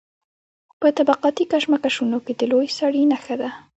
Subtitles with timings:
[0.79, 3.49] په طبقاتي کشمکشونو کې د لوی سړي نښه ده.